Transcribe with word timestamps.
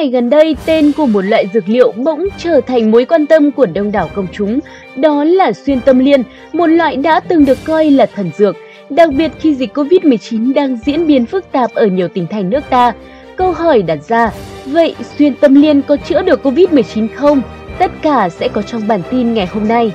ngày 0.00 0.10
gần 0.10 0.30
đây, 0.30 0.56
tên 0.66 0.92
của 0.92 1.06
một 1.06 1.20
loại 1.20 1.46
dược 1.54 1.68
liệu 1.68 1.92
bỗng 1.92 2.28
trở 2.38 2.60
thành 2.60 2.90
mối 2.90 3.04
quan 3.04 3.26
tâm 3.26 3.50
của 3.50 3.66
đông 3.66 3.92
đảo 3.92 4.10
công 4.14 4.26
chúng, 4.32 4.60
đó 4.96 5.24
là 5.24 5.52
xuyên 5.52 5.80
tâm 5.80 5.98
liên, 5.98 6.22
một 6.52 6.66
loại 6.66 6.96
đã 6.96 7.20
từng 7.20 7.44
được 7.44 7.58
coi 7.64 7.90
là 7.90 8.06
thần 8.06 8.30
dược, 8.38 8.56
đặc 8.90 9.10
biệt 9.12 9.32
khi 9.40 9.54
dịch 9.54 9.76
Covid-19 9.78 10.54
đang 10.54 10.78
diễn 10.84 11.06
biến 11.06 11.26
phức 11.26 11.52
tạp 11.52 11.74
ở 11.74 11.86
nhiều 11.86 12.08
tỉnh 12.08 12.26
thành 12.26 12.50
nước 12.50 12.60
ta. 12.70 12.92
Câu 13.36 13.52
hỏi 13.52 13.82
đặt 13.82 13.98
ra, 14.08 14.30
vậy 14.66 14.94
xuyên 15.18 15.34
tâm 15.34 15.54
liên 15.54 15.82
có 15.82 15.96
chữa 15.96 16.22
được 16.22 16.46
Covid-19 16.46 17.08
không? 17.14 17.42
Tất 17.78 17.90
cả 18.02 18.28
sẽ 18.28 18.48
có 18.48 18.62
trong 18.62 18.88
bản 18.88 19.02
tin 19.10 19.34
ngày 19.34 19.46
hôm 19.46 19.68
nay. 19.68 19.92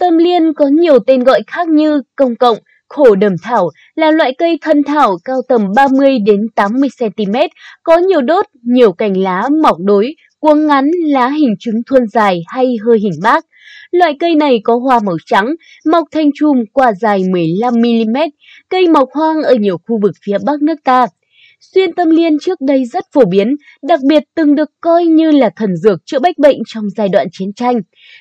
Tâm 0.00 0.18
liên 0.18 0.52
có 0.54 0.66
nhiều 0.66 0.98
tên 1.06 1.24
gọi 1.24 1.42
khác 1.46 1.68
như 1.68 2.02
công 2.16 2.36
cộng, 2.36 2.58
khổ 2.88 3.14
đầm 3.14 3.32
thảo 3.42 3.70
là 3.94 4.10
loại 4.10 4.34
cây 4.38 4.58
thân 4.60 4.82
thảo 4.82 5.16
cao 5.24 5.40
tầm 5.48 5.72
30 5.76 6.18
đến 6.26 6.40
80 6.54 6.88
cm, 6.98 7.34
có 7.82 7.98
nhiều 7.98 8.20
đốt, 8.20 8.46
nhiều 8.62 8.92
cành 8.92 9.16
lá 9.16 9.48
mọc 9.62 9.76
đối, 9.78 10.14
cuống 10.40 10.66
ngắn, 10.66 10.90
lá 11.06 11.28
hình 11.28 11.54
trứng 11.58 11.74
thuôn 11.86 12.06
dài 12.06 12.40
hay 12.46 12.76
hơi 12.84 12.98
hình 12.98 13.12
bác. 13.22 13.44
Loại 13.90 14.16
cây 14.20 14.34
này 14.34 14.60
có 14.64 14.76
hoa 14.76 15.00
màu 15.06 15.16
trắng, 15.26 15.54
mọc 15.86 16.04
thành 16.12 16.30
chùm 16.34 16.64
quả 16.72 16.92
dài 16.92 17.20
15mm, 17.20 18.30
cây 18.68 18.88
mọc 18.88 19.08
hoang 19.14 19.42
ở 19.42 19.54
nhiều 19.54 19.78
khu 19.88 19.98
vực 20.02 20.12
phía 20.26 20.36
bắc 20.46 20.62
nước 20.62 20.76
ta. 20.84 21.06
Xuyên 21.60 21.92
tâm 21.92 22.10
liên 22.10 22.38
trước 22.40 22.60
đây 22.60 22.84
rất 22.84 23.04
phổ 23.12 23.24
biến, 23.24 23.56
đặc 23.82 24.00
biệt 24.08 24.22
từng 24.36 24.54
được 24.54 24.70
coi 24.80 25.04
như 25.04 25.30
là 25.30 25.50
thần 25.56 25.76
dược 25.76 26.06
chữa 26.06 26.18
bách 26.18 26.38
bệnh 26.38 26.58
trong 26.66 26.84
giai 26.96 27.08
đoạn 27.08 27.26
chiến 27.32 27.52
tranh. 27.52 27.80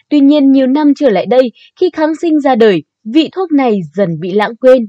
Tuy 0.09 0.19
nhiên 0.19 0.51
nhiều 0.51 0.67
năm 0.67 0.93
trở 0.95 1.09
lại 1.09 1.25
đây, 1.25 1.51
khi 1.79 1.89
kháng 1.93 2.15
sinh 2.21 2.39
ra 2.39 2.55
đời, 2.55 2.83
vị 3.13 3.29
thuốc 3.31 3.51
này 3.51 3.79
dần 3.95 4.19
bị 4.19 4.31
lãng 4.31 4.55
quên. 4.55 4.87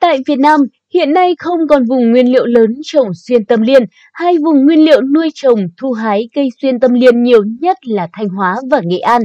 Tại 0.00 0.18
Việt 0.26 0.38
Nam, 0.38 0.60
hiện 0.94 1.12
nay 1.12 1.34
không 1.38 1.58
còn 1.68 1.84
vùng 1.84 2.10
nguyên 2.10 2.32
liệu 2.32 2.46
lớn 2.46 2.74
trồng 2.82 3.08
xuyên 3.14 3.46
tâm 3.46 3.60
liên 3.60 3.82
hay 4.12 4.34
vùng 4.44 4.64
nguyên 4.64 4.84
liệu 4.84 5.02
nuôi 5.02 5.28
trồng 5.34 5.58
thu 5.80 5.92
hái 5.92 6.28
cây 6.34 6.48
xuyên 6.62 6.80
tâm 6.80 6.92
liên 6.92 7.22
nhiều 7.22 7.44
nhất 7.60 7.76
là 7.82 8.08
Thanh 8.12 8.28
Hóa 8.28 8.56
và 8.70 8.80
Nghệ 8.84 8.98
An. 8.98 9.22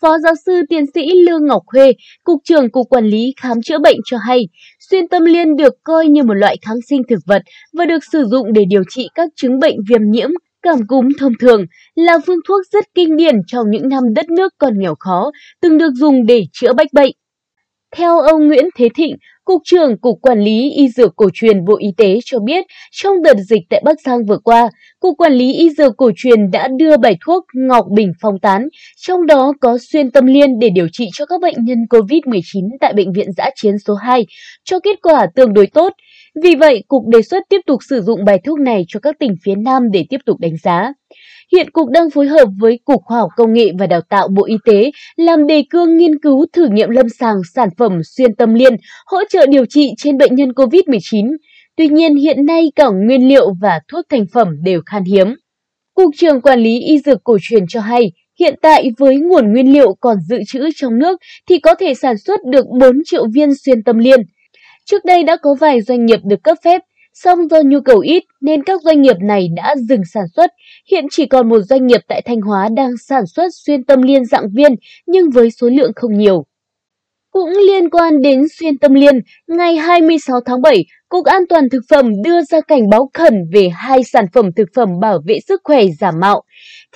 Phó 0.00 0.18
giáo 0.18 0.34
sư 0.46 0.52
tiến 0.68 0.84
sĩ 0.94 1.06
Lương 1.26 1.46
Ngọc 1.46 1.62
Huê, 1.72 1.92
Cục 2.24 2.38
trưởng 2.44 2.70
Cục 2.70 2.88
Quản 2.90 3.04
lý 3.04 3.34
Khám 3.40 3.62
chữa 3.62 3.78
bệnh 3.78 3.96
cho 4.04 4.18
hay, 4.18 4.48
xuyên 4.90 5.08
tâm 5.08 5.24
liên 5.24 5.56
được 5.56 5.74
coi 5.84 6.08
như 6.08 6.22
một 6.22 6.34
loại 6.34 6.56
kháng 6.62 6.80
sinh 6.88 7.02
thực 7.10 7.18
vật 7.26 7.42
và 7.72 7.86
được 7.86 8.04
sử 8.12 8.24
dụng 8.24 8.52
để 8.52 8.64
điều 8.68 8.82
trị 8.88 9.08
các 9.14 9.28
chứng 9.36 9.58
bệnh 9.58 9.76
viêm 9.88 10.00
nhiễm, 10.10 10.30
cảm 10.62 10.86
cúm 10.88 11.08
thông 11.18 11.32
thường, 11.40 11.64
là 11.94 12.18
phương 12.26 12.40
thuốc 12.48 12.60
rất 12.72 12.84
kinh 12.94 13.16
điển 13.16 13.34
trong 13.46 13.66
những 13.70 13.88
năm 13.88 14.02
đất 14.14 14.30
nước 14.30 14.52
còn 14.58 14.78
nghèo 14.78 14.94
khó, 14.98 15.30
từng 15.62 15.78
được 15.78 15.90
dùng 15.94 16.26
để 16.26 16.42
chữa 16.52 16.72
bách 16.72 16.92
bệnh. 16.92 17.12
Theo 17.96 18.18
ông 18.20 18.48
Nguyễn 18.48 18.64
Thế 18.76 18.88
Thịnh, 18.94 19.16
Cục 19.44 19.62
trưởng 19.64 19.98
Cục 19.98 20.18
Quản 20.22 20.40
lý 20.40 20.70
Y 20.70 20.88
Dược 20.88 21.16
Cổ 21.16 21.28
truyền 21.34 21.64
Bộ 21.64 21.76
Y 21.78 21.88
tế 21.96 22.18
cho 22.24 22.38
biết, 22.38 22.64
trong 22.92 23.22
đợt 23.22 23.34
dịch 23.48 23.62
tại 23.70 23.82
Bắc 23.84 24.00
Giang 24.04 24.24
vừa 24.28 24.38
qua, 24.38 24.70
Cục 25.00 25.16
Quản 25.18 25.32
lý 25.32 25.52
Y 25.52 25.70
Dược 25.70 25.96
Cổ 25.96 26.10
truyền 26.16 26.50
đã 26.50 26.68
đưa 26.78 26.96
bài 26.96 27.16
thuốc 27.26 27.44
Ngọc 27.54 27.86
Bình 27.96 28.12
Phong 28.22 28.38
Tán, 28.42 28.68
trong 28.96 29.26
đó 29.26 29.52
có 29.60 29.78
xuyên 29.92 30.10
tâm 30.10 30.26
liên 30.26 30.58
để 30.58 30.68
điều 30.74 30.86
trị 30.92 31.08
cho 31.12 31.26
các 31.26 31.40
bệnh 31.40 31.64
nhân 31.64 31.78
COVID-19 31.90 32.68
tại 32.80 32.92
Bệnh 32.92 33.12
viện 33.12 33.28
Giã 33.36 33.50
Chiến 33.56 33.78
số 33.78 33.94
2, 33.94 34.26
cho 34.64 34.80
kết 34.80 34.96
quả 35.02 35.26
tương 35.34 35.54
đối 35.54 35.66
tốt. 35.66 35.92
Vì 36.42 36.54
vậy, 36.54 36.84
Cục 36.88 37.02
đề 37.06 37.22
xuất 37.22 37.42
tiếp 37.48 37.60
tục 37.66 37.80
sử 37.88 38.00
dụng 38.00 38.24
bài 38.24 38.40
thuốc 38.44 38.60
này 38.60 38.84
cho 38.88 39.00
các 39.00 39.18
tỉnh 39.18 39.34
phía 39.44 39.54
Nam 39.54 39.90
để 39.92 40.04
tiếp 40.10 40.18
tục 40.26 40.40
đánh 40.40 40.56
giá. 40.62 40.92
Hiện 41.52 41.70
Cục 41.70 41.88
đang 41.88 42.10
phối 42.10 42.26
hợp 42.26 42.48
với 42.60 42.80
Cục 42.84 43.02
Khoa 43.04 43.18
học 43.18 43.30
Công 43.36 43.52
nghệ 43.52 43.70
và 43.78 43.86
Đào 43.86 44.00
tạo 44.08 44.28
Bộ 44.28 44.44
Y 44.46 44.56
tế 44.64 44.90
làm 45.16 45.46
đề 45.46 45.64
cương 45.70 45.96
nghiên 45.96 46.18
cứu 46.22 46.46
thử 46.52 46.68
nghiệm 46.68 46.90
lâm 46.90 47.08
sàng 47.08 47.36
sản 47.54 47.68
phẩm 47.78 48.00
xuyên 48.04 48.34
tâm 48.34 48.54
liên 48.54 48.76
hỗ 49.06 49.18
trợ 49.30 49.46
điều 49.46 49.66
trị 49.66 49.90
trên 49.96 50.18
bệnh 50.18 50.34
nhân 50.34 50.50
COVID-19. 50.50 51.36
Tuy 51.76 51.88
nhiên 51.88 52.16
hiện 52.16 52.46
nay 52.46 52.66
cả 52.76 52.88
nguyên 52.88 53.28
liệu 53.28 53.54
và 53.60 53.80
thuốc 53.88 54.04
thành 54.08 54.24
phẩm 54.34 54.48
đều 54.62 54.80
khan 54.86 55.02
hiếm. 55.04 55.34
Cục 55.94 56.10
trưởng 56.16 56.40
Quản 56.40 56.60
lý 56.60 56.80
Y 56.80 56.98
Dược 56.98 57.24
Cổ 57.24 57.38
truyền 57.42 57.64
cho 57.68 57.80
hay, 57.80 58.12
hiện 58.40 58.54
tại 58.62 58.90
với 58.98 59.16
nguồn 59.16 59.52
nguyên 59.52 59.72
liệu 59.72 59.94
còn 60.00 60.16
dự 60.28 60.38
trữ 60.46 60.68
trong 60.76 60.98
nước 60.98 61.18
thì 61.48 61.58
có 61.58 61.74
thể 61.74 61.94
sản 61.94 62.18
xuất 62.18 62.40
được 62.44 62.66
4 62.80 62.96
triệu 63.04 63.26
viên 63.34 63.50
xuyên 63.64 63.82
tâm 63.82 63.98
liên. 63.98 64.20
Trước 64.84 65.04
đây 65.04 65.24
đã 65.24 65.36
có 65.36 65.54
vài 65.60 65.80
doanh 65.80 66.06
nghiệp 66.06 66.20
được 66.24 66.42
cấp 66.42 66.58
phép 66.64 66.80
Song 67.14 67.48
do 67.48 67.60
nhu 67.64 67.80
cầu 67.80 67.98
ít 67.98 68.24
nên 68.40 68.64
các 68.64 68.80
doanh 68.82 69.02
nghiệp 69.02 69.16
này 69.20 69.48
đã 69.56 69.74
dừng 69.88 70.02
sản 70.12 70.24
xuất. 70.36 70.50
Hiện 70.90 71.04
chỉ 71.10 71.26
còn 71.26 71.48
một 71.48 71.60
doanh 71.60 71.86
nghiệp 71.86 72.00
tại 72.08 72.22
Thanh 72.22 72.40
Hóa 72.40 72.68
đang 72.76 72.90
sản 73.08 73.26
xuất 73.26 73.48
xuyên 73.52 73.84
tâm 73.84 74.02
liên 74.02 74.24
dạng 74.24 74.48
viên 74.56 74.74
nhưng 75.06 75.30
với 75.30 75.50
số 75.50 75.68
lượng 75.68 75.92
không 75.96 76.18
nhiều. 76.18 76.44
Cũng 77.30 77.50
liên 77.50 77.90
quan 77.90 78.22
đến 78.22 78.46
xuyên 78.58 78.78
tâm 78.78 78.94
liên, 78.94 79.20
ngày 79.48 79.76
26 79.76 80.40
tháng 80.46 80.62
7, 80.62 80.84
Cục 81.08 81.24
An 81.24 81.42
toàn 81.48 81.68
Thực 81.72 81.82
phẩm 81.90 82.22
đưa 82.24 82.42
ra 82.42 82.60
cảnh 82.60 82.88
báo 82.90 83.10
khẩn 83.14 83.34
về 83.52 83.68
hai 83.68 84.04
sản 84.04 84.24
phẩm 84.34 84.50
thực 84.56 84.68
phẩm 84.76 84.88
bảo 85.00 85.18
vệ 85.26 85.38
sức 85.48 85.60
khỏe 85.64 85.82
giả 86.00 86.10
mạo. 86.10 86.42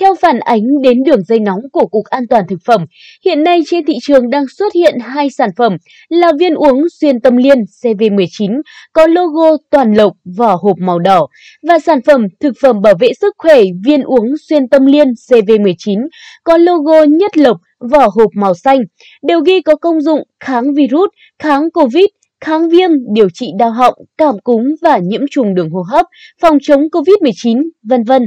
Theo 0.01 0.15
phản 0.15 0.41
ánh 0.41 0.63
đến 0.83 1.03
đường 1.03 1.25
dây 1.25 1.41
nóng 1.41 1.61
của 1.73 1.87
Cục 1.87 2.05
An 2.05 2.25
toàn 2.31 2.45
Thực 2.49 2.59
phẩm, 2.65 2.87
hiện 3.25 3.43
nay 3.43 3.61
trên 3.67 3.85
thị 3.87 3.95
trường 4.03 4.31
đang 4.31 4.45
xuất 4.59 4.75
hiện 4.75 4.95
hai 5.01 5.31
sản 5.31 5.51
phẩm 5.57 5.77
là 6.09 6.33
viên 6.39 6.55
uống 6.55 6.85
xuyên 7.01 7.21
tâm 7.21 7.37
liên 7.37 7.59
CV19 7.83 8.61
có 8.93 9.07
logo 9.07 9.57
toàn 9.71 9.95
lộc 9.95 10.13
vỏ 10.39 10.57
hộp 10.63 10.77
màu 10.79 10.99
đỏ 10.99 11.27
và 11.69 11.79
sản 11.79 11.99
phẩm 12.07 12.27
thực 12.41 12.53
phẩm 12.63 12.81
bảo 12.83 12.95
vệ 13.01 13.09
sức 13.21 13.35
khỏe 13.39 13.63
viên 13.85 14.03
uống 14.03 14.35
xuyên 14.49 14.69
tâm 14.69 14.87
liên 14.87 15.09
CV19 15.09 16.07
có 16.45 16.57
logo 16.57 17.05
nhất 17.05 17.39
lộc 17.39 17.57
vỏ 17.91 18.09
hộp 18.15 18.31
màu 18.35 18.55
xanh, 18.55 18.79
đều 19.23 19.41
ghi 19.41 19.63
có 19.63 19.77
công 19.77 20.01
dụng 20.01 20.23
kháng 20.41 20.75
virus, 20.75 21.09
kháng 21.39 21.71
COVID, 21.71 22.07
kháng 22.41 22.69
viêm, 22.69 22.91
điều 23.15 23.29
trị 23.35 23.51
đau 23.59 23.71
họng, 23.71 23.95
cảm 24.19 24.35
cúm 24.45 24.63
và 24.83 24.99
nhiễm 24.99 25.21
trùng 25.31 25.55
đường 25.55 25.71
hô 25.71 25.83
hấp, 25.83 26.07
phòng 26.41 26.59
chống 26.63 26.83
COVID-19, 26.83 27.63
vân 27.83 28.05
vân. 28.05 28.23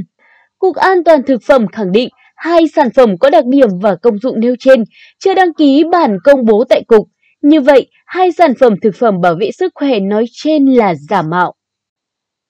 Cục 0.58 0.76
An 0.76 1.04
toàn 1.04 1.22
Thực 1.22 1.42
phẩm 1.42 1.66
khẳng 1.66 1.92
định 1.92 2.08
hai 2.36 2.68
sản 2.74 2.88
phẩm 2.94 3.18
có 3.18 3.30
đặc 3.30 3.44
điểm 3.46 3.68
và 3.82 3.96
công 4.02 4.18
dụng 4.18 4.40
nêu 4.40 4.54
trên 4.58 4.84
chưa 5.18 5.34
đăng 5.34 5.54
ký 5.54 5.84
bản 5.92 6.16
công 6.24 6.44
bố 6.44 6.64
tại 6.68 6.82
Cục. 6.86 7.08
Như 7.42 7.60
vậy, 7.60 7.86
hai 8.06 8.32
sản 8.32 8.52
phẩm 8.60 8.74
thực 8.82 8.94
phẩm 8.96 9.20
bảo 9.20 9.34
vệ 9.40 9.50
sức 9.52 9.72
khỏe 9.74 10.00
nói 10.00 10.24
trên 10.32 10.66
là 10.66 10.94
giả 10.94 11.22
mạo. 11.22 11.54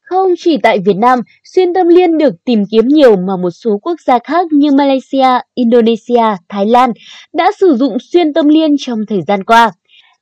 Không 0.01 0.35
chỉ 0.39 0.57
tại 0.63 0.79
Việt 0.87 0.97
Nam, 0.97 1.21
xuyên 1.45 1.75
tâm 1.75 1.89
liên 1.89 2.19
được 2.19 2.35
tìm 2.45 2.65
kiếm 2.71 2.89
nhiều 2.89 3.17
mà 3.17 3.37
một 3.43 3.51
số 3.51 3.79
quốc 3.83 4.01
gia 4.07 4.19
khác 4.19 4.47
như 4.53 4.73
Malaysia, 4.73 5.41
Indonesia, 5.55 6.37
Thái 6.49 6.67
Lan 6.67 6.93
đã 7.35 7.51
sử 7.61 7.77
dụng 7.77 7.97
xuyên 8.13 8.33
tâm 8.33 8.49
liên 8.49 8.71
trong 8.79 8.99
thời 9.09 9.21
gian 9.27 9.45
qua. 9.45 9.73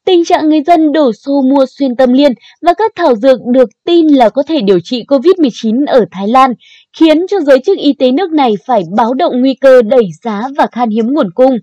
Tình 0.06 0.24
trạng 0.24 0.48
người 0.48 0.60
dân 0.66 0.92
đổ 0.92 1.12
xô 1.12 1.42
mua 1.42 1.66
xuyên 1.78 1.96
tâm 1.96 2.12
liên 2.12 2.32
và 2.62 2.74
các 2.74 2.92
thảo 2.96 3.14
dược 3.14 3.38
được 3.52 3.68
tin 3.84 4.06
là 4.06 4.28
có 4.28 4.42
thể 4.42 4.60
điều 4.60 4.78
trị 4.84 5.04
COVID-19 5.08 5.86
ở 5.86 6.04
Thái 6.10 6.28
Lan 6.28 6.52
khiến 6.98 7.26
cho 7.30 7.40
giới 7.40 7.58
chức 7.60 7.78
y 7.78 7.92
tế 7.92 8.12
nước 8.12 8.32
này 8.32 8.54
phải 8.66 8.82
báo 8.96 9.14
động 9.14 9.40
nguy 9.40 9.54
cơ 9.54 9.82
đẩy 9.82 10.04
giá 10.22 10.42
và 10.56 10.66
khan 10.72 10.90
hiếm 10.90 11.06
nguồn 11.06 11.30
cung. 11.34 11.58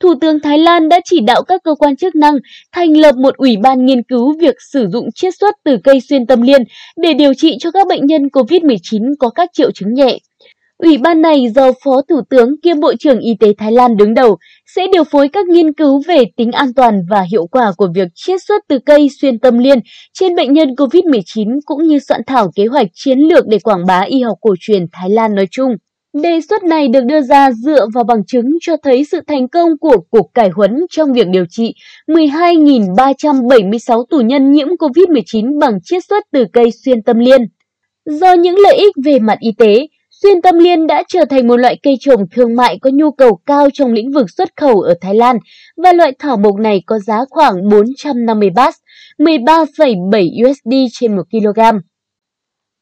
Thủ 0.00 0.14
tướng 0.20 0.40
Thái 0.40 0.58
Lan 0.58 0.88
đã 0.88 1.00
chỉ 1.04 1.20
đạo 1.20 1.42
các 1.42 1.60
cơ 1.64 1.74
quan 1.74 1.96
chức 1.96 2.14
năng 2.14 2.38
thành 2.72 2.96
lập 2.96 3.14
một 3.16 3.36
ủy 3.36 3.56
ban 3.56 3.86
nghiên 3.86 4.02
cứu 4.02 4.34
việc 4.40 4.54
sử 4.72 4.86
dụng 4.92 5.08
chiết 5.14 5.34
xuất 5.40 5.54
từ 5.64 5.76
cây 5.84 6.00
xuyên 6.00 6.26
tâm 6.26 6.42
liên 6.42 6.62
để 6.96 7.12
điều 7.14 7.34
trị 7.34 7.56
cho 7.60 7.70
các 7.70 7.86
bệnh 7.88 8.06
nhân 8.06 8.22
COVID-19 8.22 9.14
có 9.18 9.30
các 9.30 9.50
triệu 9.52 9.70
chứng 9.70 9.94
nhẹ. 9.94 10.18
Ủy 10.78 10.98
ban 10.98 11.22
này 11.22 11.48
do 11.54 11.72
Phó 11.84 12.02
Thủ 12.08 12.20
tướng 12.30 12.60
kiêm 12.62 12.80
Bộ 12.80 12.92
trưởng 12.98 13.20
Y 13.20 13.34
tế 13.40 13.52
Thái 13.58 13.72
Lan 13.72 13.96
đứng 13.96 14.14
đầu 14.14 14.36
sẽ 14.66 14.86
điều 14.92 15.04
phối 15.04 15.28
các 15.28 15.46
nghiên 15.46 15.72
cứu 15.72 16.02
về 16.06 16.24
tính 16.36 16.52
an 16.52 16.74
toàn 16.74 17.02
và 17.10 17.24
hiệu 17.30 17.46
quả 17.46 17.72
của 17.76 17.88
việc 17.94 18.08
chiết 18.14 18.42
xuất 18.42 18.62
từ 18.68 18.78
cây 18.86 19.08
xuyên 19.20 19.38
tâm 19.38 19.58
liên 19.58 19.78
trên 20.12 20.36
bệnh 20.36 20.52
nhân 20.52 20.68
COVID-19 20.68 21.60
cũng 21.64 21.82
như 21.82 21.98
soạn 21.98 22.20
thảo 22.26 22.50
kế 22.54 22.66
hoạch 22.66 22.86
chiến 22.94 23.18
lược 23.18 23.46
để 23.46 23.58
quảng 23.58 23.86
bá 23.86 24.00
y 24.00 24.22
học 24.22 24.38
cổ 24.40 24.54
truyền 24.60 24.86
Thái 24.92 25.10
Lan 25.10 25.34
nói 25.34 25.46
chung. 25.50 25.76
Đề 26.22 26.40
xuất 26.48 26.64
này 26.64 26.88
được 26.88 27.04
đưa 27.04 27.20
ra 27.20 27.50
dựa 27.52 27.86
vào 27.94 28.04
bằng 28.04 28.24
chứng 28.26 28.46
cho 28.60 28.76
thấy 28.82 29.04
sự 29.04 29.20
thành 29.26 29.48
công 29.48 29.78
của 29.80 29.96
cuộc 30.10 30.30
Cải 30.34 30.48
huấn 30.48 30.70
trong 30.90 31.12
việc 31.12 31.28
điều 31.28 31.44
trị 31.50 31.74
12.376 32.08 34.04
tù 34.10 34.20
nhân 34.20 34.52
nhiễm 34.52 34.68
COVID-19 34.68 35.60
bằng 35.60 35.78
chiết 35.84 36.04
xuất 36.08 36.24
từ 36.32 36.44
cây 36.52 36.70
xuyên 36.84 37.02
tâm 37.02 37.18
liên. 37.18 37.40
Do 38.04 38.32
những 38.32 38.56
lợi 38.58 38.76
ích 38.76 38.94
về 39.04 39.18
mặt 39.18 39.38
y 39.40 39.50
tế, 39.58 39.86
Xuyên 40.22 40.42
tâm 40.42 40.58
liên 40.58 40.86
đã 40.86 41.02
trở 41.08 41.24
thành 41.24 41.46
một 41.46 41.56
loại 41.56 41.78
cây 41.82 41.94
trồng 42.00 42.20
thương 42.34 42.56
mại 42.56 42.78
có 42.80 42.90
nhu 42.94 43.10
cầu 43.10 43.38
cao 43.46 43.68
trong 43.74 43.92
lĩnh 43.92 44.12
vực 44.12 44.26
xuất 44.36 44.48
khẩu 44.56 44.80
ở 44.80 44.94
Thái 45.00 45.14
Lan 45.14 45.38
và 45.76 45.92
loại 45.92 46.12
thảo 46.18 46.36
mộc 46.36 46.54
này 46.56 46.82
có 46.86 46.98
giá 46.98 47.24
khoảng 47.30 47.68
450 47.70 48.50
baht, 48.50 48.74
13,7 49.18 50.50
USD 50.50 50.92
trên 50.92 51.16
1 51.16 51.22
kg. 51.30 51.60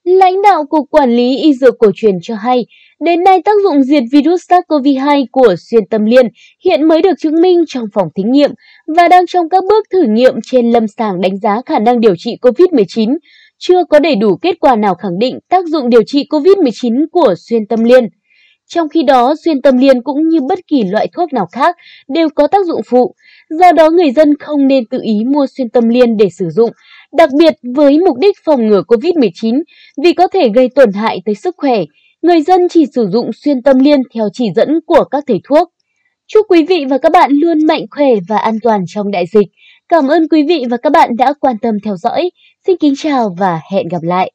Lãnh 0.04 0.42
đạo 0.42 0.64
Cục 0.66 0.90
Quản 0.90 1.16
lý 1.16 1.36
Y 1.36 1.54
Dược 1.54 1.74
Cổ 1.78 1.90
truyền 1.94 2.14
cho 2.22 2.34
hay, 2.34 2.66
đến 3.00 3.24
nay 3.24 3.42
tác 3.44 3.54
dụng 3.64 3.82
diệt 3.82 4.02
virus 4.12 4.40
SARS-CoV-2 4.50 5.26
của 5.32 5.54
xuyên 5.58 5.86
tâm 5.90 6.04
liên 6.04 6.28
hiện 6.64 6.88
mới 6.88 7.02
được 7.02 7.14
chứng 7.18 7.40
minh 7.40 7.64
trong 7.68 7.84
phòng 7.94 8.08
thí 8.16 8.22
nghiệm 8.22 8.50
và 8.96 9.08
đang 9.08 9.26
trong 9.26 9.48
các 9.48 9.64
bước 9.68 9.86
thử 9.92 10.02
nghiệm 10.08 10.34
trên 10.42 10.70
lâm 10.70 10.88
sàng 10.88 11.20
đánh 11.20 11.38
giá 11.38 11.60
khả 11.66 11.78
năng 11.78 12.00
điều 12.00 12.14
trị 12.18 12.36
COVID-19 12.42 13.16
chưa 13.66 13.84
có 13.84 13.98
đầy 13.98 14.16
đủ 14.16 14.36
kết 14.36 14.60
quả 14.60 14.76
nào 14.76 14.94
khẳng 14.94 15.18
định 15.18 15.38
tác 15.48 15.66
dụng 15.66 15.90
điều 15.90 16.02
trị 16.06 16.26
COVID-19 16.30 17.06
của 17.12 17.34
xuyên 17.38 17.66
tâm 17.66 17.84
liên. 17.84 18.08
Trong 18.66 18.88
khi 18.88 19.02
đó, 19.02 19.34
xuyên 19.44 19.62
tâm 19.62 19.78
liên 19.78 20.02
cũng 20.02 20.28
như 20.28 20.40
bất 20.48 20.58
kỳ 20.66 20.82
loại 20.82 21.08
thuốc 21.16 21.32
nào 21.32 21.46
khác 21.52 21.76
đều 22.08 22.28
có 22.34 22.46
tác 22.46 22.66
dụng 22.66 22.80
phụ, 22.86 23.14
do 23.50 23.72
đó 23.72 23.90
người 23.90 24.10
dân 24.10 24.36
không 24.38 24.66
nên 24.66 24.86
tự 24.86 24.98
ý 25.02 25.24
mua 25.26 25.46
xuyên 25.56 25.68
tâm 25.70 25.88
liên 25.88 26.16
để 26.16 26.28
sử 26.30 26.48
dụng, 26.50 26.70
đặc 27.16 27.30
biệt 27.38 27.54
với 27.76 27.98
mục 27.98 28.18
đích 28.18 28.36
phòng 28.44 28.66
ngừa 28.66 28.82
COVID-19 28.88 29.62
vì 30.04 30.12
có 30.12 30.26
thể 30.26 30.48
gây 30.48 30.68
tổn 30.74 30.92
hại 30.92 31.22
tới 31.24 31.34
sức 31.34 31.54
khỏe. 31.58 31.84
Người 32.22 32.40
dân 32.40 32.68
chỉ 32.70 32.84
sử 32.94 33.08
dụng 33.12 33.30
xuyên 33.32 33.62
tâm 33.62 33.78
liên 33.78 34.00
theo 34.14 34.28
chỉ 34.32 34.46
dẫn 34.56 34.80
của 34.86 35.04
các 35.10 35.24
thầy 35.26 35.40
thuốc. 35.48 35.68
Chúc 36.26 36.46
quý 36.48 36.64
vị 36.64 36.84
và 36.90 36.98
các 36.98 37.12
bạn 37.12 37.30
luôn 37.32 37.66
mạnh 37.66 37.86
khỏe 37.90 38.10
và 38.28 38.38
an 38.38 38.58
toàn 38.62 38.84
trong 38.86 39.10
đại 39.10 39.24
dịch. 39.26 39.46
Cảm 39.88 40.08
ơn 40.08 40.28
quý 40.28 40.44
vị 40.48 40.64
và 40.70 40.76
các 40.76 40.90
bạn 40.90 41.16
đã 41.16 41.32
quan 41.40 41.58
tâm 41.58 41.74
theo 41.84 41.96
dõi. 41.96 42.30
Xin 42.66 42.76
kính 42.80 42.94
chào 42.96 43.34
và 43.38 43.60
hẹn 43.72 43.88
gặp 43.88 44.02
lại. 44.02 44.32